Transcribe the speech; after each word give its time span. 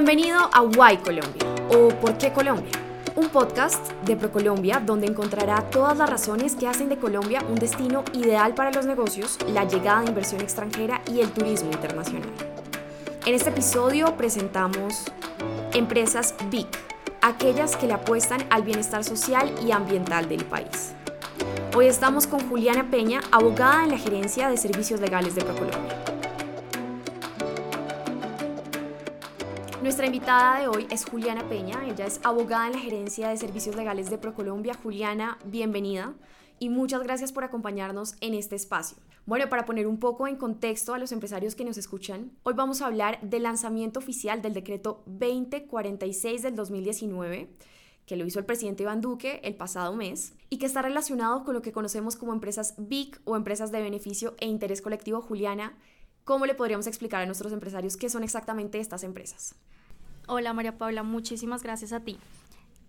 Bienvenido 0.00 0.38
a 0.52 0.62
Why 0.62 0.98
Colombia 0.98 1.42
o 1.70 1.88
¿Por 1.88 2.16
qué 2.18 2.32
Colombia? 2.32 2.70
Un 3.16 3.30
podcast 3.30 3.90
de 4.04 4.14
ProColombia 4.14 4.78
donde 4.78 5.08
encontrará 5.08 5.60
todas 5.70 5.98
las 5.98 6.08
razones 6.08 6.54
que 6.54 6.68
hacen 6.68 6.88
de 6.88 6.98
Colombia 6.98 7.42
un 7.48 7.56
destino 7.56 8.04
ideal 8.12 8.54
para 8.54 8.70
los 8.70 8.86
negocios, 8.86 9.36
la 9.48 9.64
llegada 9.64 10.02
de 10.02 10.10
inversión 10.10 10.40
extranjera 10.40 11.00
y 11.12 11.18
el 11.18 11.32
turismo 11.32 11.72
internacional. 11.72 12.30
En 13.26 13.34
este 13.34 13.50
episodio 13.50 14.16
presentamos 14.16 15.02
empresas 15.72 16.32
BIC, 16.48 16.68
aquellas 17.20 17.74
que 17.74 17.88
le 17.88 17.94
apuestan 17.94 18.44
al 18.50 18.62
bienestar 18.62 19.02
social 19.02 19.52
y 19.66 19.72
ambiental 19.72 20.28
del 20.28 20.44
país. 20.44 20.92
Hoy 21.74 21.88
estamos 21.88 22.28
con 22.28 22.48
Juliana 22.48 22.88
Peña, 22.88 23.20
abogada 23.32 23.82
en 23.82 23.90
la 23.90 23.98
Gerencia 23.98 24.48
de 24.48 24.58
Servicios 24.58 25.00
Legales 25.00 25.34
de 25.34 25.42
ProColombia. 25.42 26.07
Nuestra 29.82 30.06
invitada 30.06 30.58
de 30.60 30.66
hoy 30.66 30.88
es 30.90 31.04
Juliana 31.04 31.48
Peña, 31.48 31.86
ella 31.86 32.04
es 32.04 32.20
abogada 32.24 32.66
en 32.66 32.72
la 32.72 32.80
Gerencia 32.80 33.28
de 33.28 33.36
Servicios 33.36 33.76
Legales 33.76 34.10
de 34.10 34.18
ProColombia. 34.18 34.74
Juliana, 34.74 35.38
bienvenida 35.44 36.14
y 36.58 36.68
muchas 36.68 37.04
gracias 37.04 37.30
por 37.30 37.44
acompañarnos 37.44 38.16
en 38.20 38.34
este 38.34 38.56
espacio. 38.56 38.98
Bueno, 39.24 39.48
para 39.48 39.64
poner 39.66 39.86
un 39.86 40.00
poco 40.00 40.26
en 40.26 40.34
contexto 40.34 40.94
a 40.94 40.98
los 40.98 41.12
empresarios 41.12 41.54
que 41.54 41.64
nos 41.64 41.78
escuchan, 41.78 42.32
hoy 42.42 42.54
vamos 42.54 42.82
a 42.82 42.86
hablar 42.86 43.20
del 43.22 43.44
lanzamiento 43.44 44.00
oficial 44.00 44.42
del 44.42 44.54
decreto 44.54 45.04
2046 45.06 46.42
del 46.42 46.56
2019 46.56 47.48
que 48.08 48.16
lo 48.16 48.24
hizo 48.24 48.38
el 48.38 48.46
presidente 48.46 48.84
Iván 48.84 49.02
Duque 49.02 49.38
el 49.44 49.54
pasado 49.54 49.94
mes 49.94 50.32
y 50.48 50.56
que 50.56 50.64
está 50.64 50.80
relacionado 50.80 51.44
con 51.44 51.52
lo 51.52 51.60
que 51.60 51.72
conocemos 51.72 52.16
como 52.16 52.32
empresas 52.32 52.74
BIC 52.78 53.20
o 53.24 53.36
empresas 53.36 53.70
de 53.70 53.82
beneficio 53.82 54.34
e 54.40 54.46
interés 54.46 54.80
colectivo. 54.80 55.20
Juliana, 55.20 55.76
¿cómo 56.28 56.44
le 56.44 56.54
podríamos 56.54 56.86
explicar 56.86 57.22
a 57.22 57.24
nuestros 57.24 57.54
empresarios 57.54 57.96
qué 57.96 58.10
son 58.10 58.22
exactamente 58.22 58.78
estas 58.80 59.02
empresas? 59.02 59.54
Hola 60.26 60.52
María 60.52 60.76
Paula, 60.76 61.02
muchísimas 61.02 61.62
gracias 61.62 61.94
a 61.94 62.00
ti. 62.00 62.18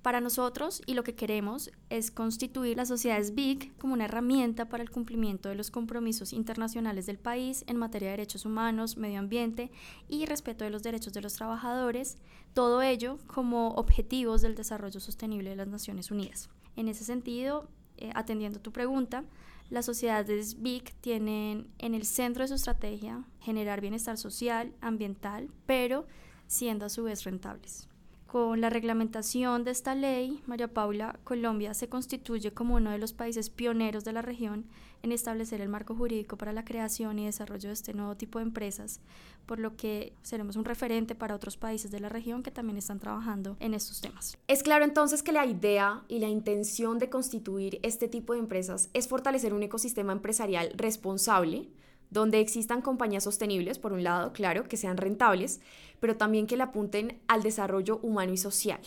Para 0.02 0.20
nosotros 0.20 0.82
y 0.86 0.94
lo 0.94 1.06
que 1.06 1.16
queremos 1.16 1.72
es 1.90 2.12
constituir 2.12 2.76
las 2.76 2.90
sociedades 2.90 3.36
BIC 3.36 3.78
como 3.78 3.94
una 3.94 4.06
herramienta 4.06 4.68
para 4.68 4.84
el 4.84 4.90
cumplimiento 4.90 5.48
de 5.48 5.56
los 5.56 5.72
compromisos 5.72 6.34
internacionales 6.34 7.06
del 7.06 7.18
país 7.18 7.64
en 7.68 7.78
materia 7.78 8.10
de 8.10 8.18
derechos 8.18 8.44
humanos, 8.44 8.98
medio 8.98 9.20
ambiente 9.20 9.72
y 10.10 10.26
respeto 10.26 10.66
de 10.66 10.72
los 10.72 10.84
derechos 10.84 11.14
de 11.14 11.22
los 11.22 11.36
trabajadores, 11.36 12.18
todo 12.54 12.82
ello 12.82 13.20
como 13.28 13.70
objetivos 13.76 14.42
del 14.42 14.56
desarrollo 14.56 15.00
sostenible 15.00 15.52
de 15.52 15.56
las 15.56 15.70
Naciones 15.70 16.12
Unidas. 16.12 16.50
En 16.76 16.90
ese 16.90 17.06
sentido, 17.06 17.70
eh, 17.96 18.12
atendiendo 18.16 18.60
tu 18.60 18.74
pregunta, 18.74 19.24
las 19.70 19.86
sociedades 19.86 20.62
BIC 20.62 20.94
tienen 21.02 21.68
en 21.78 21.94
el 21.94 22.06
centro 22.06 22.44
de 22.44 22.48
su 22.48 22.56
estrategia 22.56 23.24
generar 23.42 23.82
bienestar 23.82 24.18
social, 24.18 24.74
ambiental, 24.82 25.50
pero 25.66 26.08
siendo 26.48 26.86
a 26.86 26.90
su 26.90 27.04
vez 27.04 27.24
rentables. 27.24 27.89
Con 28.32 28.62
la 28.62 28.70
reglamentación 28.70 29.64
de 29.64 29.72
esta 29.72 29.96
ley, 29.96 30.44
María 30.46 30.68
Paula, 30.68 31.18
Colombia 31.24 31.74
se 31.74 31.90
constituye 31.90 32.54
como 32.54 32.76
uno 32.76 32.92
de 32.92 33.00
los 33.00 33.12
países 33.12 33.50
pioneros 33.50 34.04
de 34.06 34.14
la 34.14 34.22
región 34.22 34.66
en 35.02 35.12
establecer 35.12 35.62
el 35.62 35.70
marco 35.70 35.96
jurídico 35.96 36.38
para 36.38 36.54
la 36.54 36.64
creación 36.64 37.18
y 37.18 37.26
desarrollo 37.26 37.70
de 37.70 37.74
este 37.74 37.96
nuevo 37.96 38.16
tipo 38.18 38.38
de 38.38 38.44
empresas, 38.44 39.00
por 39.48 39.58
lo 39.58 39.76
que 39.76 40.14
seremos 40.22 40.58
un 40.58 40.66
referente 40.66 41.16
para 41.16 41.34
otros 41.34 41.58
países 41.58 41.90
de 41.90 42.02
la 42.02 42.10
región 42.10 42.44
que 42.44 42.52
también 42.52 42.78
están 42.78 43.00
trabajando 43.00 43.58
en 43.60 43.74
estos 43.74 44.00
temas. 44.00 44.38
Es 44.48 44.62
claro 44.62 44.86
entonces 44.86 45.24
que 45.24 45.32
la 45.32 45.48
idea 45.48 46.04
y 46.08 46.20
la 46.20 46.28
intención 46.28 47.00
de 47.00 47.10
constituir 47.10 47.80
este 47.82 48.08
tipo 48.08 48.34
de 48.34 48.40
empresas 48.40 48.92
es 48.94 49.08
fortalecer 49.08 49.56
un 49.56 49.64
ecosistema 49.64 50.14
empresarial 50.14 50.72
responsable, 50.76 51.68
donde 52.10 52.40
existan 52.40 52.82
compañías 52.82 53.24
sostenibles, 53.24 53.80
por 53.80 53.94
un 53.94 54.04
lado, 54.04 54.34
claro, 54.34 54.64
que 54.64 54.78
sean 54.78 54.98
rentables, 54.98 55.62
pero 56.00 56.18
también 56.18 56.48
que 56.48 56.58
le 56.58 56.64
apunten 56.64 57.20
al 57.28 57.44
desarrollo 57.44 58.00
humano 58.02 58.34
y 58.34 58.38
social. 58.38 58.82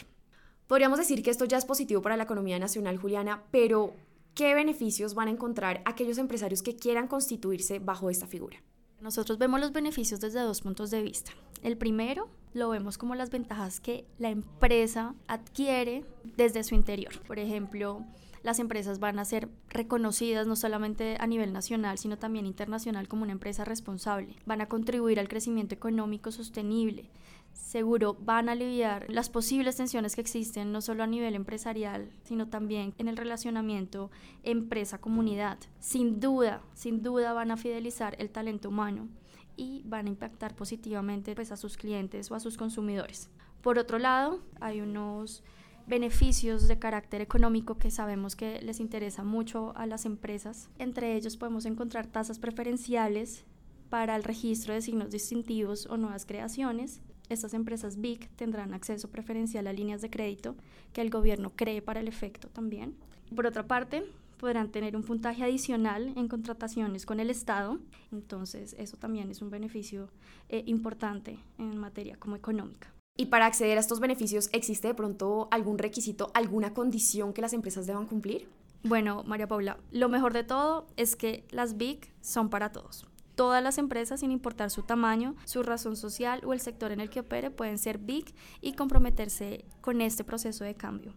Podríamos 0.66 0.98
decir 0.98 1.22
que 1.22 1.30
esto 1.30 1.44
ya 1.44 1.58
es 1.58 1.64
positivo 1.64 2.02
para 2.02 2.16
la 2.16 2.24
economía 2.24 2.58
nacional, 2.58 2.96
Juliana, 2.96 3.44
pero 3.50 3.94
¿qué 4.34 4.54
beneficios 4.54 5.14
van 5.14 5.28
a 5.28 5.32
encontrar 5.32 5.82
aquellos 5.84 6.19
empresarios 6.19 6.62
que 6.62 6.76
quieran 6.76 7.08
constituirse 7.08 7.78
bajo 7.78 8.10
esta 8.10 8.26
figura? 8.26 8.62
Nosotros 9.00 9.38
vemos 9.38 9.60
los 9.60 9.72
beneficios 9.72 10.20
desde 10.20 10.41
dos 10.41 10.60
puntos 10.60 10.91
de 10.91 11.02
vista. 11.02 11.32
El 11.62 11.76
primero 11.76 12.28
lo 12.54 12.68
vemos 12.68 12.98
como 12.98 13.14
las 13.14 13.30
ventajas 13.30 13.80
que 13.80 14.06
la 14.18 14.30
empresa 14.30 15.14
adquiere 15.26 16.04
desde 16.36 16.64
su 16.64 16.74
interior. 16.74 17.12
Por 17.26 17.38
ejemplo, 17.38 18.04
las 18.42 18.58
empresas 18.58 18.98
van 18.98 19.18
a 19.18 19.24
ser 19.24 19.48
reconocidas 19.68 20.46
no 20.46 20.56
solamente 20.56 21.16
a 21.20 21.26
nivel 21.26 21.52
nacional, 21.52 21.98
sino 21.98 22.18
también 22.18 22.46
internacional 22.46 23.08
como 23.08 23.22
una 23.22 23.32
empresa 23.32 23.64
responsable. 23.64 24.36
Van 24.46 24.60
a 24.60 24.68
contribuir 24.68 25.20
al 25.20 25.28
crecimiento 25.28 25.74
económico 25.74 26.32
sostenible. 26.32 27.08
Seguro 27.52 28.16
van 28.20 28.48
a 28.48 28.52
aliviar 28.52 29.06
las 29.08 29.28
posibles 29.28 29.76
tensiones 29.76 30.14
que 30.14 30.20
existen 30.20 30.72
no 30.72 30.80
solo 30.80 31.04
a 31.04 31.06
nivel 31.06 31.34
empresarial, 31.34 32.10
sino 32.24 32.48
también 32.48 32.94
en 32.98 33.08
el 33.08 33.16
relacionamiento 33.16 34.10
empresa-comunidad. 34.42 35.58
Sin 35.78 36.19
duda, 36.19 36.62
sin 36.74 37.02
duda 37.02 37.32
van 37.32 37.50
a 37.50 37.56
fidelizar 37.56 38.16
el 38.19 38.30
talento 38.30 38.70
humano 38.70 39.08
y 39.56 39.82
van 39.84 40.06
a 40.06 40.10
impactar 40.10 40.54
positivamente 40.54 41.34
pues, 41.34 41.52
a 41.52 41.56
sus 41.56 41.76
clientes 41.76 42.30
o 42.30 42.34
a 42.34 42.40
sus 42.40 42.56
consumidores. 42.56 43.28
Por 43.62 43.78
otro 43.78 43.98
lado, 43.98 44.40
hay 44.60 44.80
unos 44.80 45.42
beneficios 45.86 46.68
de 46.68 46.78
carácter 46.78 47.20
económico 47.20 47.76
que 47.76 47.90
sabemos 47.90 48.36
que 48.36 48.60
les 48.62 48.80
interesa 48.80 49.24
mucho 49.24 49.72
a 49.76 49.86
las 49.86 50.04
empresas. 50.04 50.68
Entre 50.78 51.16
ellos 51.16 51.36
podemos 51.36 51.64
encontrar 51.66 52.06
tasas 52.06 52.38
preferenciales 52.38 53.44
para 53.88 54.16
el 54.16 54.24
registro 54.24 54.74
de 54.74 54.82
signos 54.82 55.10
distintivos 55.10 55.86
o 55.86 55.96
nuevas 55.96 56.24
creaciones. 56.24 57.02
Estas 57.28 57.54
empresas 57.54 58.00
BIC 58.00 58.30
tendrán 58.36 58.74
acceso 58.74 59.10
preferencial 59.10 59.66
a 59.66 59.72
líneas 59.72 60.02
de 60.02 60.10
crédito 60.10 60.56
que 60.92 61.00
el 61.00 61.10
gobierno 61.10 61.52
cree 61.54 61.82
para 61.82 62.00
el 62.00 62.08
efecto 62.08 62.48
también. 62.48 62.96
Por 63.34 63.46
otra 63.46 63.66
parte, 63.66 64.04
podrán 64.42 64.72
tener 64.72 64.97
un 64.97 65.04
puntaje 65.04 65.44
adicional 65.44 66.12
en 66.16 66.26
contrataciones 66.26 67.06
con 67.06 67.20
el 67.20 67.30
Estado. 67.30 67.78
Entonces, 68.10 68.75
eso 68.76 68.97
también 68.97 69.30
es 69.30 69.41
un 69.41 69.50
beneficio 69.50 70.08
eh, 70.48 70.64
importante 70.66 71.38
en 71.58 71.78
materia 71.78 72.16
como 72.16 72.34
económica. 72.34 72.92
Y 73.16 73.26
para 73.26 73.47
acceder 73.47 73.76
a 73.76 73.81
estos 73.81 74.00
beneficios, 74.00 74.50
¿existe 74.52 74.88
de 74.88 74.94
pronto 74.94 75.47
algún 75.52 75.78
requisito, 75.78 76.32
alguna 76.34 76.75
condición 76.75 77.32
que 77.32 77.41
las 77.41 77.52
empresas 77.52 77.86
deban 77.86 78.06
cumplir? 78.06 78.48
Bueno, 78.82 79.22
María 79.22 79.47
Paula, 79.47 79.78
lo 79.92 80.08
mejor 80.08 80.32
de 80.32 80.42
todo 80.42 80.88
es 80.97 81.14
que 81.14 81.47
las 81.52 81.76
BIC 81.76 82.12
son 82.20 82.50
para 82.50 82.72
todos. 82.72 83.06
Todas 83.36 83.62
las 83.62 83.78
empresas, 83.78 84.19
sin 84.19 84.32
importar 84.32 84.70
su 84.70 84.82
tamaño, 84.82 85.36
su 85.44 85.62
razón 85.62 85.94
social 85.94 86.42
o 86.44 86.52
el 86.52 86.58
sector 86.58 86.91
en 86.91 86.98
el 86.98 87.10
que 87.10 87.20
opere, 87.20 87.52
pueden 87.52 87.78
ser 87.78 87.98
BIC 87.98 88.34
y 88.60 88.72
comprometerse 88.72 89.64
con 89.81 90.00
este 90.00 90.25
proceso 90.25 90.64
de 90.64 90.75
cambio. 90.75 91.14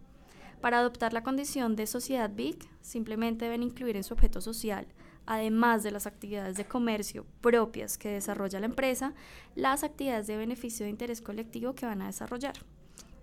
Para 0.60 0.78
adoptar 0.78 1.12
la 1.12 1.22
condición 1.22 1.76
de 1.76 1.86
sociedad 1.86 2.30
BIC, 2.34 2.68
simplemente 2.80 3.44
deben 3.44 3.62
incluir 3.62 3.96
en 3.96 4.04
su 4.04 4.14
objeto 4.14 4.40
social 4.40 4.86
además 5.26 5.82
de 5.82 5.90
las 5.90 6.06
actividades 6.06 6.56
de 6.56 6.64
comercio 6.64 7.26
propias 7.40 7.98
que 7.98 8.10
desarrolla 8.10 8.60
la 8.60 8.66
empresa, 8.66 9.12
las 9.54 9.82
actividades 9.82 10.26
de 10.26 10.36
beneficio 10.36 10.84
de 10.84 10.90
interés 10.90 11.20
colectivo 11.20 11.74
que 11.74 11.86
van 11.86 12.02
a 12.02 12.06
desarrollar. 12.06 12.54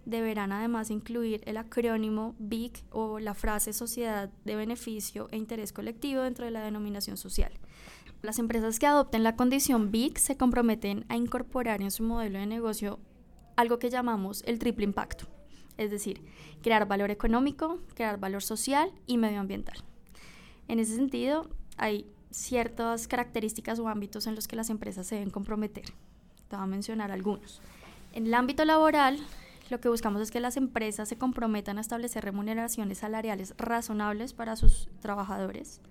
Deberán 0.05 0.51
además 0.51 0.91
incluir 0.91 1.41
el 1.45 1.55
acrónimo 1.55 2.35
BIC 2.37 2.83
o 2.91 3.19
la 3.19 3.33
frase 3.33 3.71
Sociedad 3.71 4.29
de 4.43 4.57
Beneficio 4.57 5.29
e 5.31 5.37
Interés 5.37 5.71
Colectivo 5.71 6.21
dentro 6.23 6.43
de 6.43 6.51
la 6.51 6.61
denominación 6.61 7.15
social. 7.15 7.53
Las 8.21 8.37
empresas 8.37 8.79
que 8.79 8.85
adopten 8.85 9.23
la 9.23 9.37
condición 9.37 9.91
BIC 9.91 10.17
se 10.17 10.35
comprometen 10.35 11.05
a 11.07 11.15
incorporar 11.15 11.81
en 11.81 11.91
su 11.91 12.03
modelo 12.03 12.37
de 12.37 12.45
negocio 12.45 12.99
algo 13.55 13.79
que 13.79 13.89
llamamos 13.89 14.43
el 14.45 14.59
triple 14.59 14.83
impacto, 14.83 15.25
es 15.77 15.91
decir, 15.91 16.23
crear 16.61 16.87
valor 16.87 17.11
económico, 17.11 17.79
crear 17.93 18.19
valor 18.19 18.43
social 18.43 18.91
y 19.07 19.17
medioambiental. 19.17 19.77
En 20.67 20.79
ese 20.79 20.95
sentido, 20.95 21.49
hay 21.77 22.05
ciertas 22.31 23.07
características 23.07 23.79
o 23.79 23.87
ámbitos 23.87 24.27
en 24.27 24.35
los 24.35 24.47
que 24.47 24.55
las 24.55 24.69
empresas 24.69 25.07
se 25.07 25.15
deben 25.15 25.29
comprometer. 25.29 25.85
Te 26.47 26.55
voy 26.55 26.63
a 26.63 26.67
mencionar 26.67 27.11
algunos. 27.11 27.61
En 28.13 28.27
el 28.27 28.33
ámbito 28.33 28.65
laboral, 28.65 29.19
lo 29.69 29.79
que 29.79 29.89
buscamos 29.89 30.21
es 30.21 30.31
que 30.31 30.39
las 30.39 30.57
empresas 30.57 31.09
se 31.09 31.17
comprometan 31.17 31.77
a 31.77 31.81
establecer 31.81 32.23
remuneraciones 32.23 32.99
salariales 32.99 33.55
razonables 33.57 34.33
para 34.33 34.55
sus 34.55 34.89
trabajadores. 34.99 35.81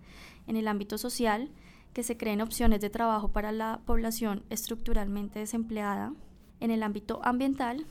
En 0.46 0.56
el 0.56 0.68
ámbito 0.68 0.98
social, 0.98 1.50
que 1.92 2.02
se 2.02 2.16
creen 2.16 2.40
opciones 2.40 2.80
de 2.80 2.90
trabajo 2.90 3.28
para 3.28 3.52
la 3.52 3.80
población 3.84 4.44
estructuralmente 4.50 5.38
desempleada. 5.38 6.12
En 6.60 6.70
el 6.70 6.82
ámbito 6.82 7.20
ambiental, 7.22 7.86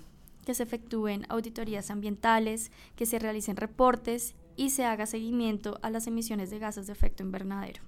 que 0.45 0.53
se 0.53 0.63
efectúen 0.63 1.25
auditorías 1.29 1.91
ambientales, 1.91 2.71
que 2.95 3.05
se 3.05 3.19
realicen 3.19 3.57
reportes 3.57 4.35
y 4.55 4.69
se 4.71 4.85
haga 4.85 5.05
seguimiento 5.05 5.79
a 5.81 5.89
las 5.89 6.07
emisiones 6.07 6.49
de 6.49 6.59
gases 6.59 6.87
de 6.87 6.93
efecto 6.93 7.23
invernadero. 7.23 7.81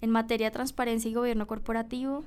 En 0.00 0.10
materia 0.10 0.48
de 0.48 0.52
transparencia 0.52 1.10
y 1.10 1.14
gobierno 1.14 1.46
corporativo, 1.46 2.24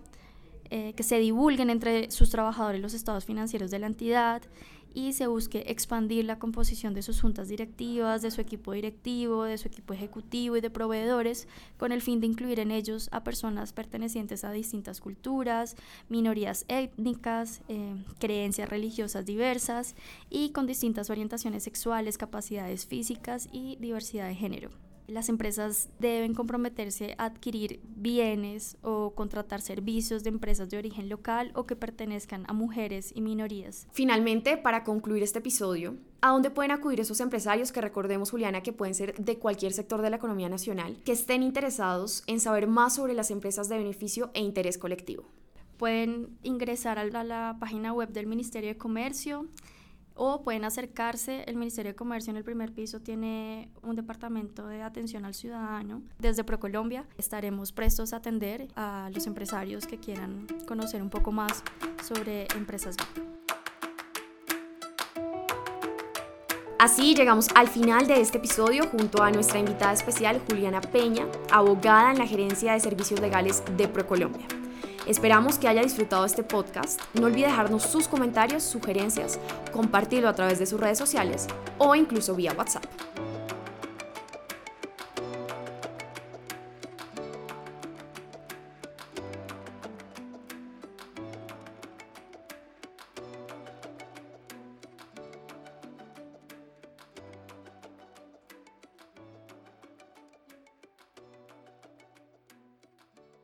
eh, 0.69 0.93
que 0.93 1.03
se 1.03 1.19
divulguen 1.19 1.69
entre 1.69 2.11
sus 2.11 2.29
trabajadores 2.29 2.81
los 2.81 2.93
estados 2.93 3.25
financieros 3.25 3.71
de 3.71 3.79
la 3.79 3.87
entidad 3.87 4.41
y 4.93 5.13
se 5.13 5.27
busque 5.27 5.63
expandir 5.67 6.25
la 6.25 6.39
composición 6.39 6.93
de 6.93 7.01
sus 7.01 7.21
juntas 7.21 7.47
directivas, 7.47 8.21
de 8.21 8.31
su 8.31 8.41
equipo 8.41 8.73
directivo, 8.73 9.43
de 9.43 9.57
su 9.57 9.67
equipo 9.67 9.93
ejecutivo 9.93 10.57
y 10.57 10.61
de 10.61 10.69
proveedores, 10.69 11.47
con 11.77 11.91
el 11.91 12.01
fin 12.01 12.19
de 12.19 12.27
incluir 12.27 12.59
en 12.59 12.71
ellos 12.71 13.09
a 13.11 13.23
personas 13.23 13.73
pertenecientes 13.73 14.43
a 14.43 14.51
distintas 14.51 14.99
culturas, 14.99 15.75
minorías 16.09 16.65
étnicas, 16.67 17.61
eh, 17.67 17.95
creencias 18.19 18.69
religiosas 18.69 19.25
diversas 19.25 19.95
y 20.29 20.51
con 20.51 20.67
distintas 20.67 21.09
orientaciones 21.09 21.63
sexuales, 21.63 22.17
capacidades 22.17 22.85
físicas 22.85 23.49
y 23.51 23.77
diversidad 23.77 24.27
de 24.27 24.35
género 24.35 24.90
las 25.11 25.29
empresas 25.29 25.89
deben 25.99 26.33
comprometerse 26.33 27.15
a 27.17 27.25
adquirir 27.25 27.81
bienes 27.83 28.77
o 28.81 29.13
contratar 29.13 29.61
servicios 29.61 30.23
de 30.23 30.29
empresas 30.29 30.69
de 30.69 30.77
origen 30.77 31.09
local 31.09 31.51
o 31.53 31.65
que 31.65 31.75
pertenezcan 31.75 32.45
a 32.47 32.53
mujeres 32.53 33.11
y 33.13 33.21
minorías. 33.21 33.87
Finalmente, 33.91 34.57
para 34.57 34.83
concluir 34.83 35.23
este 35.23 35.39
episodio, 35.39 35.95
¿a 36.21 36.31
dónde 36.31 36.49
pueden 36.49 36.71
acudir 36.71 36.99
esos 36.99 37.19
empresarios 37.19 37.71
que 37.71 37.81
recordemos, 37.81 38.31
Juliana, 38.31 38.63
que 38.63 38.73
pueden 38.73 38.95
ser 38.95 39.15
de 39.15 39.37
cualquier 39.37 39.73
sector 39.73 40.01
de 40.01 40.09
la 40.09 40.15
economía 40.15 40.49
nacional, 40.49 40.97
que 41.03 41.11
estén 41.11 41.43
interesados 41.43 42.23
en 42.27 42.39
saber 42.39 42.67
más 42.67 42.95
sobre 42.95 43.13
las 43.13 43.31
empresas 43.31 43.69
de 43.69 43.77
beneficio 43.77 44.31
e 44.33 44.41
interés 44.41 44.77
colectivo? 44.77 45.23
Pueden 45.77 46.37
ingresar 46.43 46.99
a 46.99 47.05
la, 47.05 47.23
la 47.23 47.57
página 47.59 47.91
web 47.91 48.09
del 48.09 48.27
Ministerio 48.27 48.69
de 48.69 48.77
Comercio, 48.77 49.47
o 50.15 50.41
pueden 50.41 50.65
acercarse. 50.65 51.43
El 51.47 51.55
Ministerio 51.55 51.91
de 51.91 51.95
Comercio 51.95 52.31
en 52.31 52.37
el 52.37 52.43
primer 52.43 52.71
piso 52.71 52.99
tiene 52.99 53.69
un 53.81 53.95
departamento 53.95 54.67
de 54.67 54.81
atención 54.81 55.25
al 55.25 55.33
ciudadano. 55.33 56.01
Desde 56.19 56.43
ProColombia 56.43 57.05
estaremos 57.17 57.71
prestos 57.71 58.13
a 58.13 58.17
atender 58.17 58.67
a 58.75 59.09
los 59.13 59.27
empresarios 59.27 59.87
que 59.87 59.99
quieran 59.99 60.47
conocer 60.67 61.01
un 61.01 61.09
poco 61.09 61.31
más 61.31 61.63
sobre 62.01 62.47
empresas 62.55 62.95
Así 66.81 67.13
llegamos 67.13 67.49
al 67.53 67.67
final 67.67 68.07
de 68.07 68.21
este 68.21 68.39
episodio 68.39 68.87
junto 68.87 69.21
a 69.21 69.29
nuestra 69.29 69.59
invitada 69.59 69.93
especial 69.93 70.41
Juliana 70.49 70.81
Peña, 70.81 71.27
abogada 71.51 72.11
en 72.11 72.17
la 72.17 72.25
Gerencia 72.25 72.73
de 72.73 72.79
Servicios 72.79 73.19
Legales 73.19 73.61
de 73.77 73.87
ProColombia. 73.87 74.47
Esperamos 75.07 75.57
que 75.57 75.67
haya 75.67 75.81
disfrutado 75.81 76.25
este 76.25 76.43
podcast. 76.43 77.01
No 77.15 77.25
olvide 77.25 77.47
dejarnos 77.47 77.83
sus 77.83 78.07
comentarios, 78.07 78.63
sugerencias, 78.63 79.39
compartirlo 79.71 80.29
a 80.29 80.35
través 80.35 80.59
de 80.59 80.67
sus 80.67 80.79
redes 80.79 80.99
sociales 80.99 81.47
o 81.79 81.95
incluso 81.95 82.35
vía 82.35 82.53
WhatsApp. 82.55 82.85